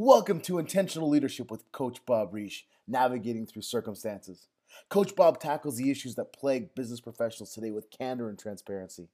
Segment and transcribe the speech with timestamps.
[0.00, 4.46] Welcome to Intentional Leadership with Coach Bob Reish, navigating through circumstances.
[4.88, 9.08] Coach Bob tackles the issues that plague business professionals today with candor and transparency.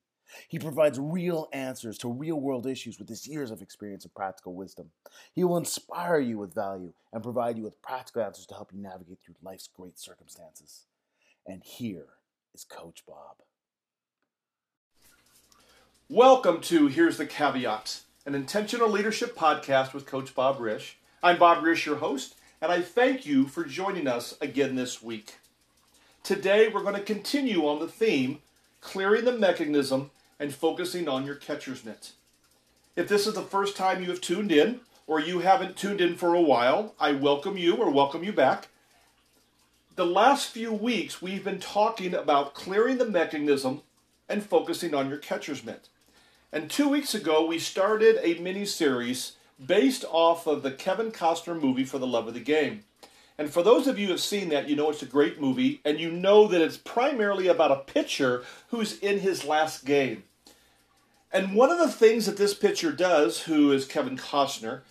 [0.46, 4.52] He provides real answers to real world issues with his years of experience and practical
[4.52, 4.90] wisdom.
[5.32, 8.78] He will inspire you with value and provide you with practical answers to help you
[8.78, 10.84] navigate through life's great circumstances.
[11.46, 12.08] And here
[12.54, 13.36] is Coach Bob.
[16.10, 20.94] Welcome to Here's the Caveat an intentional leadership podcast with Coach Bob Reish.
[21.22, 25.34] I'm Bob Reish, your host, and I thank you for joining us again this week.
[26.22, 28.38] Today, we're going to continue on the theme
[28.80, 30.10] clearing the mechanism
[30.40, 32.12] and focusing on your catcher's mitt.
[32.96, 36.16] If this is the first time you have tuned in, or you haven't tuned in
[36.16, 38.68] for a while, I welcome you or welcome you back.
[39.96, 43.82] The last few weeks, we've been talking about clearing the mechanism
[44.30, 45.90] and focusing on your catcher's mitt.
[46.54, 49.32] And two weeks ago, we started a mini series
[49.66, 52.84] based off of the Kevin Costner movie For the Love of the Game.
[53.36, 55.80] And for those of you who have seen that, you know it's a great movie,
[55.84, 60.22] and you know that it's primarily about a pitcher who's in his last game.
[61.32, 64.82] And one of the things that this pitcher does, who is Kevin Costner,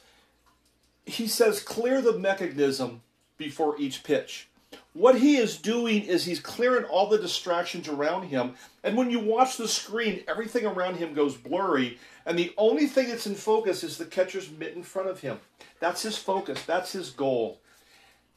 [1.05, 3.03] he says clear the mechanism
[3.37, 4.49] before each pitch.
[4.93, 8.53] What he is doing is he's clearing all the distractions around him.
[8.83, 11.97] And when you watch the screen, everything around him goes blurry.
[12.27, 15.39] And the only thing that's in focus is the catcher's mitt in front of him.
[15.79, 17.59] That's his focus, that's his goal.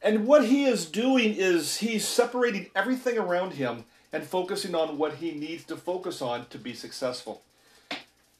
[0.01, 5.15] And what he is doing is he's separating everything around him and focusing on what
[5.15, 7.41] he needs to focus on to be successful.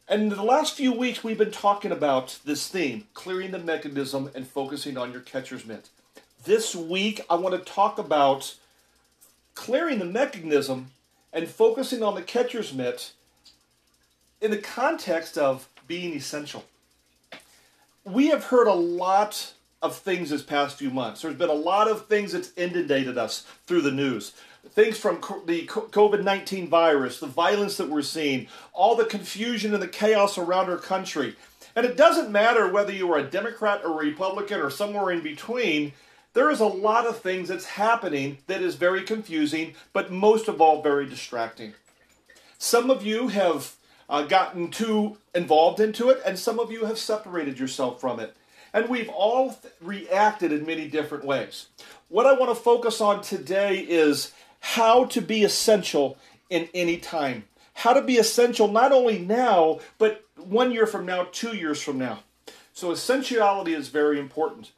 [0.08, 4.48] And the last few weeks, we've been talking about this theme clearing the mechanism and
[4.48, 5.90] focusing on your catcher's mitt.
[6.48, 8.56] This week, I want to talk about
[9.54, 10.92] clearing the mechanism
[11.34, 13.12] and focusing on the catcher's mitt
[14.40, 16.64] in the context of being essential.
[18.06, 21.22] We have heard a lot of things this past few months.
[21.22, 24.32] There's been a lot of things that's inundated us through the news.
[24.70, 29.84] Things from the COVID 19 virus, the violence that we're seeing, all the confusion and
[29.84, 31.36] the chaos around our country.
[31.76, 35.22] And it doesn't matter whether you are a Democrat or a Republican or somewhere in
[35.22, 35.92] between,
[36.34, 40.62] there is a lot of things that's happening that is very confusing, but most of
[40.62, 41.74] all, very distracting.
[42.58, 43.76] Some of you have
[44.10, 48.36] uh, gotten too involved into it, and some of you have separated yourself from it.
[48.74, 51.68] And we've all th- reacted in many different ways.
[52.10, 56.18] What I want to focus on today is how to be essential
[56.50, 57.46] in any time.
[57.74, 61.98] How to be essential not only now, but one year from now, two years from
[61.98, 62.20] now.
[62.74, 64.72] So, essentiality is very important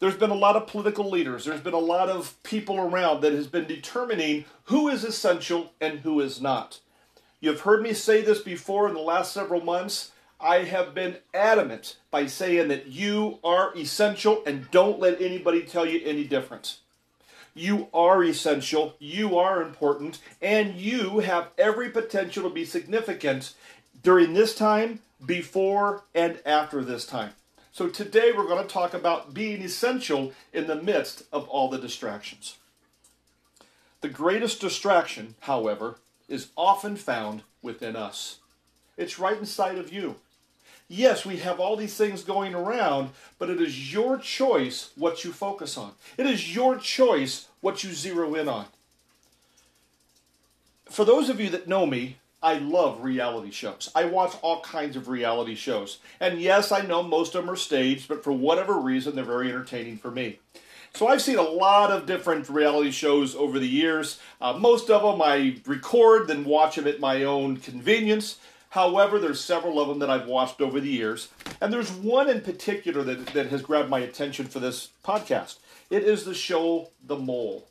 [0.00, 3.32] there's been a lot of political leaders, there's been a lot of people around that
[3.32, 6.80] has been determining who is essential and who is not.
[7.40, 10.12] You've heard me say this before in the last several months.
[10.40, 15.86] I have been adamant by saying that you are essential and don't let anybody tell
[15.86, 16.78] you any different.
[17.54, 23.54] You are essential, you are important, and you have every potential to be significant
[24.02, 27.30] during this time, before, and after this time.
[27.74, 31.76] So today we're going to talk about being essential in the midst of all the
[31.76, 32.56] distractions.
[34.00, 35.96] The greatest distraction, however,
[36.28, 38.38] is often found within us.
[38.96, 40.14] It's right inside of you.
[40.86, 45.32] Yes, we have all these things going around, but it is your choice what you
[45.32, 45.94] focus on.
[46.16, 48.66] It is your choice what you zero in on.
[50.84, 53.90] For those of you that know me, I love reality shows.
[53.94, 55.96] I watch all kinds of reality shows.
[56.20, 59.48] And yes, I know most of them are staged, but for whatever reason, they're very
[59.48, 60.40] entertaining for me.
[60.92, 64.20] So I've seen a lot of different reality shows over the years.
[64.42, 68.38] Uh, most of them I record, then watch them at my own convenience.
[68.68, 71.28] However, there's several of them that I've watched over the years.
[71.62, 75.60] And there's one in particular that, that has grabbed my attention for this podcast.
[75.88, 77.66] It is the show The Mole.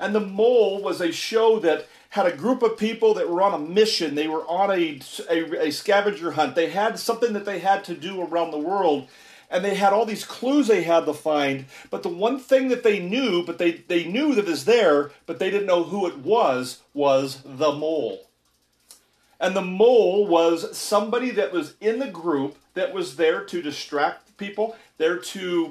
[0.00, 3.54] And The Mole was a show that had a group of people that were on
[3.54, 4.14] a mission.
[4.14, 4.98] They were on a,
[5.28, 6.56] a, a, scavenger hunt.
[6.56, 9.08] They had something that they had to do around the world.
[9.50, 11.66] And they had all these clues they had to find.
[11.90, 15.38] But the one thing that they knew, but they, they knew that was there, but
[15.38, 18.26] they didn't know who it was, was the mole.
[19.38, 24.36] And the mole was somebody that was in the group that was there to distract
[24.36, 25.70] people, there to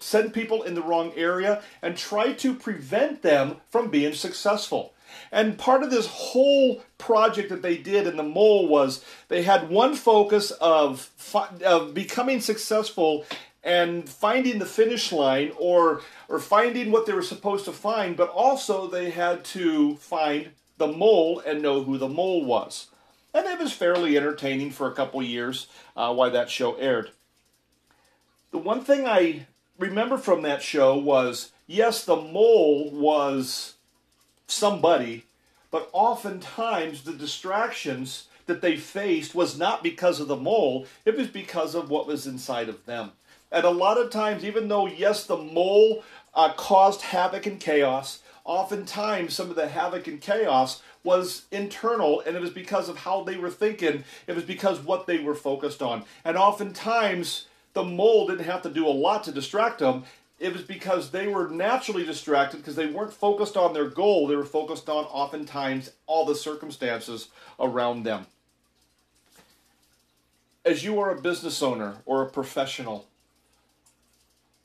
[0.00, 4.94] send people in the wrong area, and try to prevent them from being successful.
[5.30, 9.68] And part of this whole project that they did in the mole was they had
[9.68, 11.10] one focus of,
[11.64, 13.26] of becoming successful
[13.64, 18.30] and finding the finish line or or finding what they were supposed to find, but
[18.30, 22.88] also they had to find the mole and know who the mole was.
[23.34, 27.10] And it was fairly entertaining for a couple years uh, while that show aired.
[28.50, 29.46] The one thing I
[29.78, 33.74] remember from that show was yes, the mole was
[34.46, 35.24] somebody,
[35.70, 41.28] but oftentimes the distractions that they faced was not because of the mole, it was
[41.28, 43.12] because of what was inside of them.
[43.50, 46.02] And a lot of times, even though, yes, the mole
[46.34, 52.36] uh, caused havoc and chaos, oftentimes some of the havoc and chaos was internal and
[52.36, 55.82] it was because of how they were thinking, it was because what they were focused
[55.82, 56.04] on.
[56.24, 60.04] And oftentimes, the mole didn't have to do a lot to distract them
[60.42, 64.26] it was because they were naturally distracted because they weren't focused on their goal.
[64.26, 67.28] They were focused on oftentimes all the circumstances
[67.60, 68.26] around them.
[70.64, 73.06] As you are a business owner or a professional,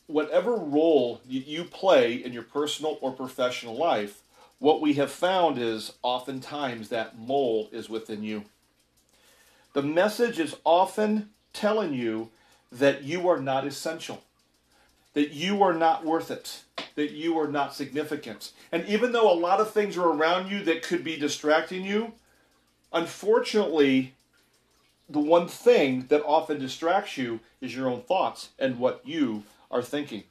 [0.08, 4.24] whatever role you play in your personal or professional life,
[4.58, 8.46] what we have found is oftentimes that mole is within you.
[9.74, 12.32] The message is often telling you
[12.72, 14.24] that you are not essential
[15.18, 16.62] that you are not worth it,
[16.94, 18.52] that you are not significant.
[18.72, 22.14] And even though a lot of things are around you that could be distracting you,
[22.94, 24.14] unfortunately,
[25.10, 29.42] the one thing that often distracts you is your own thoughts and what you
[29.72, 30.22] are thinking.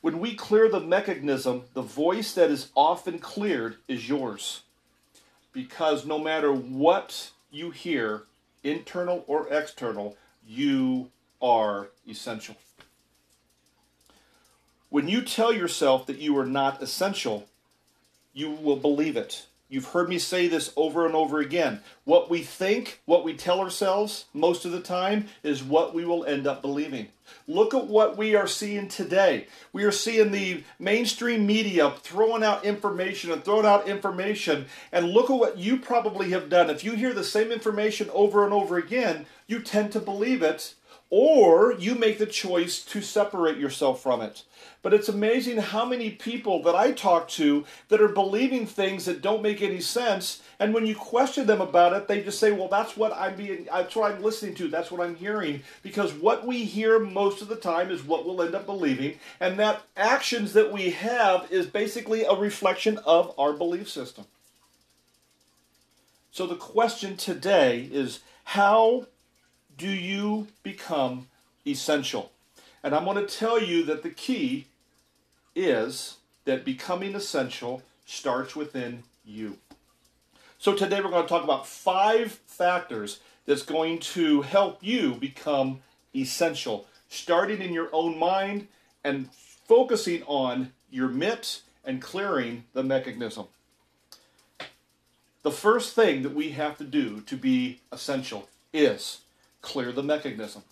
[0.00, 4.62] When we clear the mechanism, the voice that is often cleared is yours.
[5.52, 8.22] Because no matter what you hear,
[8.62, 10.16] internal or external,
[10.46, 11.10] you
[11.40, 12.56] are essential.
[14.88, 17.48] When you tell yourself that you are not essential,
[18.32, 19.46] you will believe it.
[19.68, 21.80] You've heard me say this over and over again.
[22.04, 26.24] What we think, what we tell ourselves most of the time, is what we will
[26.24, 27.08] end up believing.
[27.48, 29.48] Look at what we are seeing today.
[29.72, 34.66] We are seeing the mainstream media throwing out information and throwing out information.
[34.92, 36.70] And look at what you probably have done.
[36.70, 40.74] If you hear the same information over and over again, you tend to believe it
[41.10, 44.42] or you make the choice to separate yourself from it.
[44.82, 49.22] But it's amazing how many people that I talk to that are believing things that
[49.22, 52.68] don't make any sense, and when you question them about it, they just say, "Well,
[52.68, 56.46] that's what I'm being, that's what I'm listening to, that's what I'm hearing." Because what
[56.46, 60.52] we hear most of the time is what we'll end up believing, and that actions
[60.52, 64.26] that we have is basically a reflection of our belief system.
[66.30, 69.06] So the question today is how
[69.76, 71.28] do you become
[71.66, 72.32] essential?
[72.82, 74.66] And I'm going to tell you that the key
[75.54, 79.58] is that becoming essential starts within you.
[80.58, 85.80] So today we're going to talk about five factors that's going to help you become
[86.14, 88.68] essential, starting in your own mind
[89.02, 93.46] and focusing on your mitt and clearing the mechanism.
[95.42, 99.20] The first thing that we have to do to be essential is
[99.64, 100.62] clear the mechanism.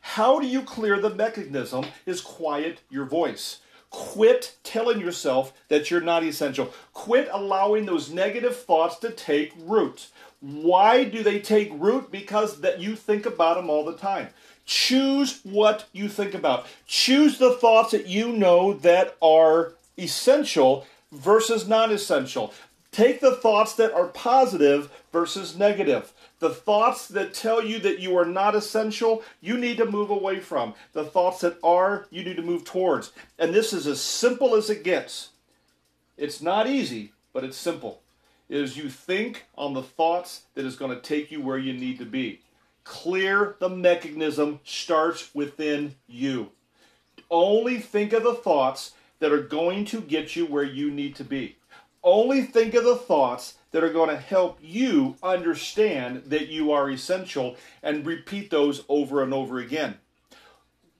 [0.00, 3.58] How do you clear the mechanism is quiet your voice.
[3.90, 6.72] Quit telling yourself that you're not essential.
[6.94, 10.08] Quit allowing those negative thoughts to take root.
[10.38, 12.10] Why do they take root?
[12.12, 14.28] Because that you think about them all the time.
[14.64, 16.66] Choose what you think about.
[16.86, 22.54] Choose the thoughts that you know that are essential versus non essential.
[22.92, 26.12] Take the thoughts that are positive versus negative.
[26.40, 30.40] The thoughts that tell you that you are not essential, you need to move away
[30.40, 30.74] from.
[30.94, 33.12] The thoughts that are, you need to move towards.
[33.38, 35.30] And this is as simple as it gets.
[36.16, 38.00] It's not easy, but it's simple.
[38.48, 41.98] Is you think on the thoughts that is going to take you where you need
[41.98, 42.40] to be.
[42.84, 46.50] Clear the mechanism starts within you.
[47.30, 51.24] Only think of the thoughts that are going to get you where you need to
[51.24, 51.56] be.
[52.02, 56.90] Only think of the thoughts that are going to help you understand that you are
[56.90, 59.98] essential and repeat those over and over again.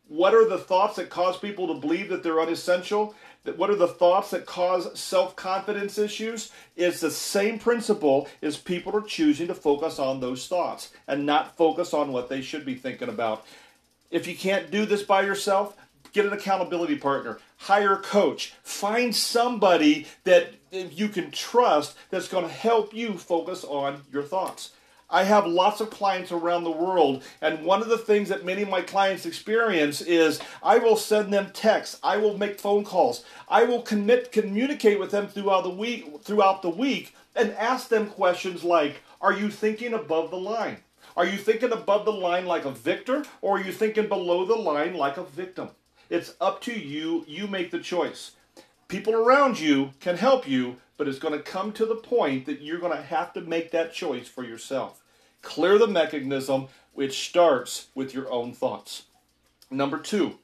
[0.09, 3.15] What are the thoughts that cause people to believe that they're unessential?
[3.57, 6.51] What are the thoughts that cause self confidence issues?
[6.77, 11.57] It's the same principle as people are choosing to focus on those thoughts and not
[11.57, 13.47] focus on what they should be thinking about.
[14.11, 15.77] If you can't do this by yourself,
[16.13, 22.47] get an accountability partner, hire a coach, find somebody that you can trust that's going
[22.47, 24.71] to help you focus on your thoughts.
[25.13, 28.63] I have lots of clients around the world, and one of the things that many
[28.63, 33.25] of my clients experience is I will send them texts, I will make phone calls,
[33.49, 38.07] I will commit communicate with them throughout the week throughout the week and ask them
[38.07, 40.79] questions like, Are you thinking above the line?
[41.17, 44.55] Are you thinking above the line like a victor, or are you thinking below the
[44.55, 45.71] line like a victim?
[46.11, 47.25] It's up to you.
[47.29, 48.33] You make the choice.
[48.89, 52.61] People around you can help you, but it's going to come to the point that
[52.61, 55.03] you're going to have to make that choice for yourself.
[55.41, 59.05] Clear the mechanism, which starts with your own thoughts.
[59.71, 60.39] Number two,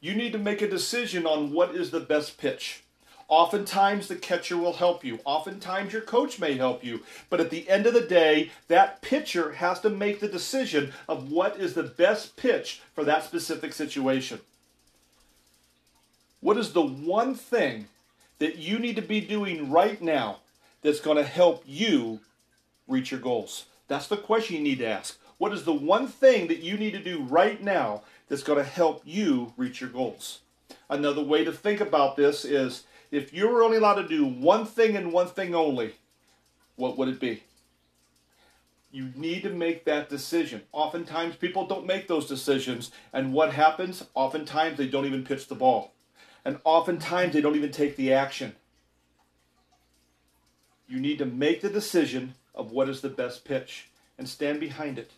[0.00, 2.82] You need to make a decision on what is the best pitch.
[3.28, 5.20] Oftentimes, the catcher will help you.
[5.24, 7.02] Oftentimes, your coach may help you.
[7.30, 11.30] But at the end of the day, that pitcher has to make the decision of
[11.30, 14.40] what is the best pitch for that specific situation.
[16.42, 17.86] What is the one thing
[18.40, 20.40] that you need to be doing right now
[20.82, 22.18] that's going to help you
[22.88, 23.66] reach your goals?
[23.86, 25.20] That's the question you need to ask.
[25.38, 28.68] What is the one thing that you need to do right now that's going to
[28.68, 30.40] help you reach your goals?
[30.90, 32.82] Another way to think about this is
[33.12, 35.94] if you were only allowed to do one thing and one thing only,
[36.74, 37.44] what would it be?
[38.90, 40.62] You need to make that decision.
[40.72, 44.04] Oftentimes, people don't make those decisions, and what happens?
[44.14, 45.92] Oftentimes, they don't even pitch the ball.
[46.44, 48.54] And oftentimes, they don't even take the action.
[50.88, 54.98] You need to make the decision of what is the best pitch and stand behind
[54.98, 55.12] it.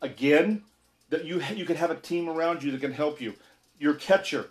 [0.00, 0.62] Again,
[1.10, 3.34] that you you can have a team around you that can help you.
[3.78, 4.50] Your catcher,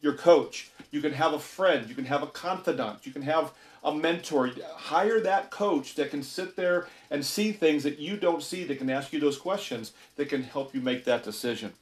[0.00, 0.70] your coach.
[0.90, 1.88] You can have a friend.
[1.88, 3.06] You can have a confidant.
[3.06, 4.50] You can have a mentor.
[4.76, 8.78] Hire that coach that can sit there and see things that you don't see, that
[8.78, 11.72] can ask you those questions, that can help you make that decision.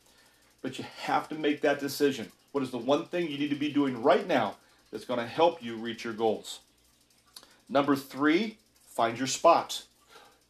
[0.62, 2.30] But you have to make that decision.
[2.54, 4.54] What is the one thing you need to be doing right now
[4.92, 6.60] that's going to help you reach your goals?
[7.68, 9.82] Number three, find your spot.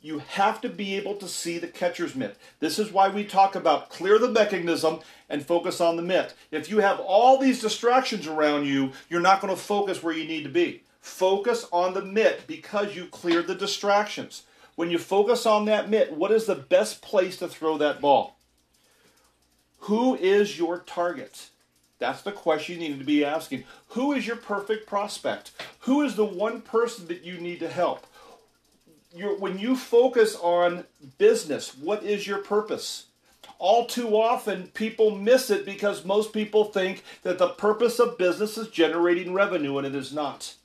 [0.02, 2.36] You have to be able to see the catcher's mitt.
[2.60, 6.34] This is why we talk about clear the mechanism and focus on the mitt.
[6.50, 10.28] If you have all these distractions around you, you're not going to focus where you
[10.28, 10.82] need to be.
[11.00, 14.42] Focus on the mitt because you cleared the distractions.
[14.74, 18.36] When you focus on that mitt, what is the best place to throw that ball?
[19.78, 21.48] Who is your target?
[22.04, 23.64] That's the question you need to be asking.
[23.88, 25.52] Who is your perfect prospect?
[25.80, 28.06] Who is the one person that you need to help?
[29.16, 30.84] You're, when you focus on
[31.16, 33.06] business, what is your purpose?
[33.58, 38.58] All too often, people miss it because most people think that the purpose of business
[38.58, 40.56] is generating revenue, and it is not.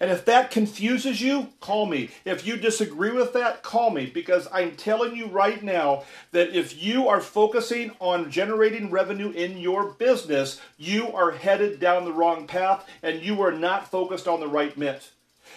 [0.00, 2.10] And if that confuses you, call me.
[2.24, 6.82] If you disagree with that, call me because I'm telling you right now that if
[6.82, 12.46] you are focusing on generating revenue in your business, you are headed down the wrong
[12.46, 15.10] path and you are not focused on the right mitt.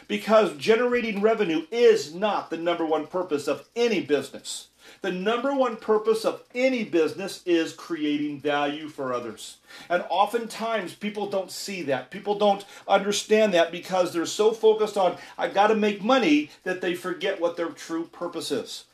[0.08, 4.68] Because generating revenue is not the number one purpose of any business.
[5.02, 9.58] The number one purpose of any business is creating value for others.
[9.90, 12.12] And oftentimes people don't see that.
[12.12, 16.82] People don't understand that because they're so focused on, I've got to make money, that
[16.82, 18.86] they forget what their true purpose is.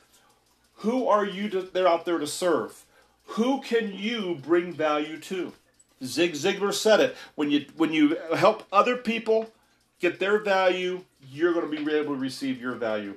[0.76, 2.84] Who are you to, they're out there to serve?
[3.32, 5.52] Who can you bring value to?
[6.02, 7.16] Zig Ziglar said it.
[7.34, 9.52] When you when you help other people
[10.00, 13.16] get their value, you're going to be able to receive your value.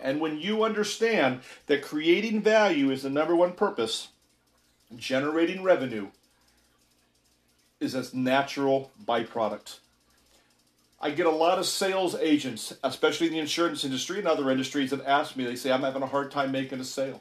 [0.00, 4.08] And when you understand that creating value is the number one purpose,
[4.96, 6.08] generating revenue
[7.80, 9.78] is a natural byproduct.
[11.00, 14.90] I get a lot of sales agents, especially in the insurance industry and other industries,
[14.90, 17.20] that ask me, they say, I'm having a hard time making a sale.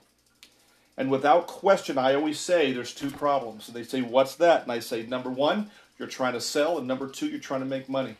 [0.96, 3.68] And without question, I always say there's two problems.
[3.68, 4.64] And they say, What's that?
[4.64, 7.66] And I say, Number one, you're trying to sell, and number two, you're trying to
[7.66, 8.16] make money.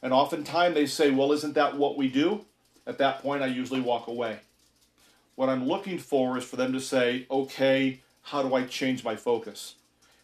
[0.00, 2.44] And oftentimes they say, Well, isn't that what we do?
[2.88, 4.38] At that point, I usually walk away.
[5.36, 9.14] What I'm looking for is for them to say, okay, how do I change my
[9.14, 9.74] focus?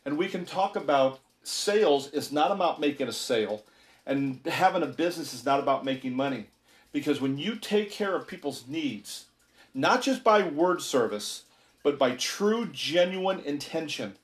[0.04, 3.62] And we can talk about sales is not about making a sale,
[4.06, 6.46] and having a business is not about making money.
[6.90, 9.26] Because when you take care of people's needs,
[9.74, 11.42] not just by word service,
[11.82, 14.14] but by true, genuine intention,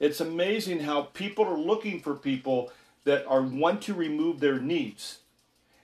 [0.00, 2.72] it's amazing how people are looking for people
[3.04, 5.18] that are want to remove their needs.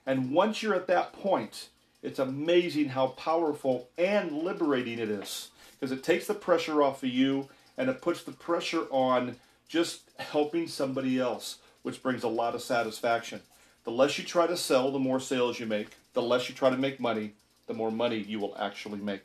[0.07, 1.69] And once you're at that point,
[2.01, 7.09] it's amazing how powerful and liberating it is because it takes the pressure off of
[7.09, 9.35] you and it puts the pressure on
[9.67, 13.41] just helping somebody else, which brings a lot of satisfaction.
[13.83, 15.89] The less you try to sell, the more sales you make.
[16.13, 17.33] The less you try to make money,
[17.67, 19.21] the more money you will actually make.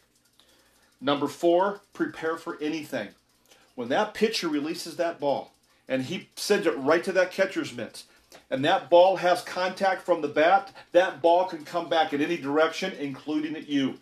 [1.01, 3.09] Number four, prepare for anything.
[3.75, 5.53] When that pitcher releases that ball
[5.89, 8.05] and he sends it right to that catcher's mitts,
[8.51, 12.37] and that ball has contact from the bat, that ball can come back in any
[12.37, 13.99] direction, including at you.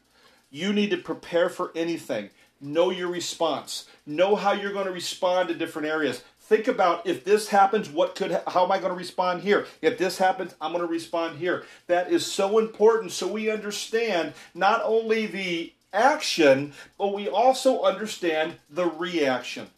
[0.50, 2.30] You need to prepare for anything.
[2.60, 3.86] Know your response.
[4.06, 6.22] Know how you're going to respond to different areas.
[6.40, 9.66] Think about if this happens, what could how am I going to respond here?
[9.80, 11.64] If this happens, I'm going to respond here.
[11.86, 18.56] That is so important so we understand not only the action, but we also understand
[18.68, 19.68] the reaction.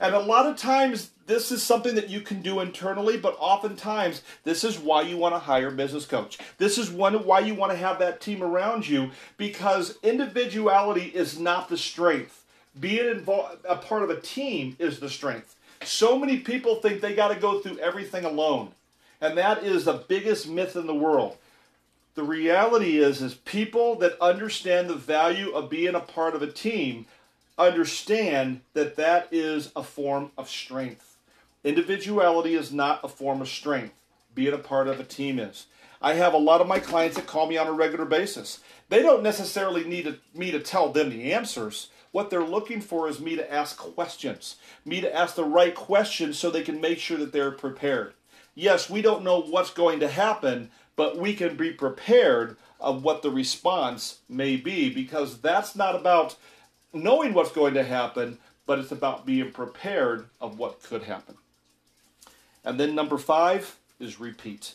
[0.00, 4.22] And a lot of times, this is something that you can do internally, but oftentimes,
[4.44, 6.38] this is why you want to hire a business coach.
[6.58, 11.38] This is one why you want to have that team around you because individuality is
[11.38, 12.44] not the strength.
[12.78, 15.56] Being involved, a part of a team is the strength.
[15.84, 18.72] So many people think they got to go through everything alone.
[19.20, 21.36] And that is the biggest myth in the world.
[22.14, 26.50] The reality is is people that understand the value of being a part of a
[26.50, 27.06] team
[27.58, 31.16] understand that that is a form of strength.
[31.64, 33.94] Individuality is not a form of strength.
[34.34, 35.66] Being a part of a team is.
[36.00, 38.60] I have a lot of my clients that call me on a regular basis.
[38.88, 41.90] They don't necessarily need me to tell them the answers.
[42.12, 46.38] What they're looking for is me to ask questions, me to ask the right questions
[46.38, 48.14] so they can make sure that they're prepared.
[48.54, 53.22] Yes, we don't know what's going to happen, but we can be prepared of what
[53.22, 56.36] the response may be because that's not about
[56.92, 61.36] knowing what's going to happen, but it's about being prepared of what could happen.
[62.64, 64.74] And then number five is repeat.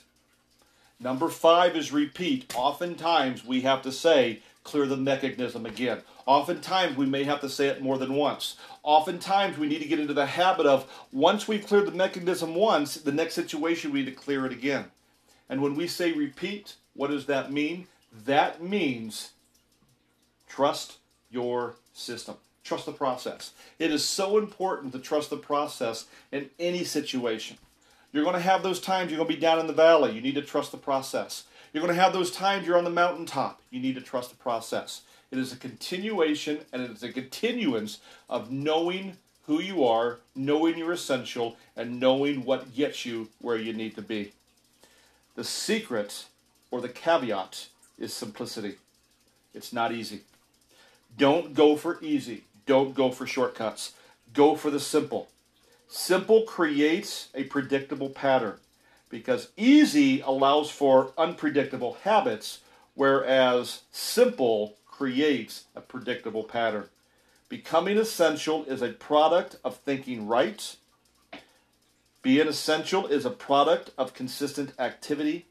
[1.00, 2.54] Number five is repeat.
[2.56, 6.02] Oftentimes we have to say, clear the mechanism again.
[6.26, 8.56] Oftentimes we may have to say it more than once.
[8.82, 12.96] Oftentimes we need to get into the habit of once we've cleared the mechanism once,
[12.96, 14.86] the next situation we need to clear it again.
[15.50, 17.88] And when we say repeat, what does that mean?
[18.26, 19.32] That means
[20.48, 20.98] trust
[21.34, 22.36] your system.
[22.64, 23.52] Trust the process.
[23.78, 27.58] It is so important to trust the process in any situation.
[28.14, 30.14] You're going to have those times you're going to be down in the valley.
[30.14, 31.44] You need to trust the process.
[31.74, 33.60] You're going to have those times you're on the mountaintop.
[33.72, 35.02] You need to trust the process.
[35.32, 37.98] It is a continuation and it is a continuance
[38.30, 43.74] of knowing who you are, knowing you're essential, and knowing what gets you where you
[43.74, 44.32] need to be.
[45.36, 46.28] The secret
[46.72, 48.76] or the caveat is simplicity.
[49.54, 50.22] It's not easy.
[51.18, 52.46] Don't go for easy.
[52.66, 53.94] Don't go for shortcuts.
[54.34, 55.30] Go for the simple.
[55.88, 58.58] Simple creates a predictable pattern
[59.10, 62.62] because easy allows for unpredictable habits,
[62.96, 66.90] whereas simple creates a predictable pattern.
[67.48, 70.76] Becoming essential is a product of thinking right.
[72.24, 75.46] Being essential is a product of consistent activity.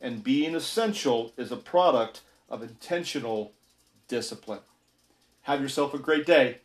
[0.00, 3.52] And being essential is a product of intentional
[4.06, 4.60] discipline.
[5.48, 6.58] Have yourself a great day.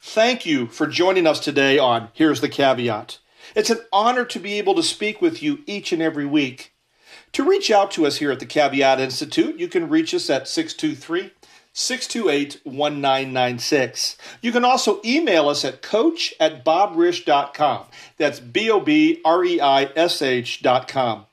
[0.00, 3.18] Thank you for joining us today on Here's the Caveat.
[3.54, 6.74] It's an honor to be able to speak with you each and every week.
[7.34, 10.48] To reach out to us here at the Caveat Institute, you can reach us at
[10.48, 11.30] 623
[11.72, 14.16] 628 1996.
[14.42, 17.84] You can also email us at coach at bobreish.com.
[18.16, 21.27] That's B O B R E I S H.com.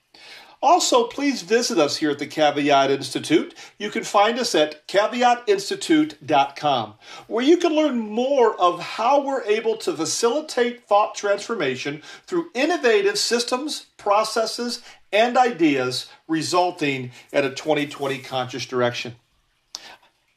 [0.65, 3.53] Also, please visit us here at the Caveat Institute.
[3.77, 6.93] You can find us at caveatinstitute.com,
[7.27, 13.19] where you can learn more of how we're able to facilitate thought transformation through innovative
[13.19, 14.81] systems, processes,
[15.13, 19.17] and ideas, resulting in a 2020 conscious direction.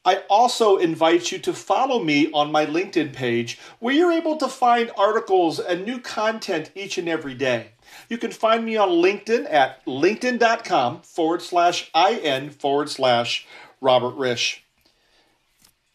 [0.05, 4.47] I also invite you to follow me on my LinkedIn page, where you're able to
[4.47, 7.71] find articles and new content each and every day.
[8.09, 13.45] You can find me on LinkedIn at linkedin.com forward slash IN forward slash
[13.79, 14.59] Robert Reish.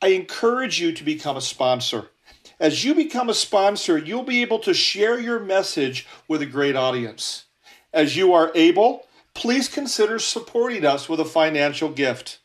[0.01, 2.11] I encourage you to become a sponsor.
[2.61, 6.77] As you become a sponsor, you'll be able to share your message with a great
[6.77, 7.47] audience.
[7.93, 12.39] As you are able, please consider supporting us with a financial gift.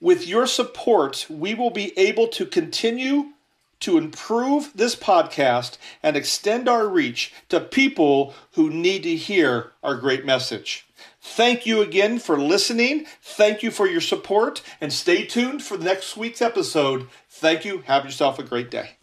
[0.00, 3.32] With your support, we will be able to continue
[3.80, 9.96] to improve this podcast and extend our reach to people who need to hear our
[9.96, 10.86] great message.
[11.20, 13.06] Thank you again for listening.
[13.22, 17.08] Thank you for your support and stay tuned for next week's episode.
[17.28, 17.82] Thank you.
[17.86, 18.95] Have yourself a great day.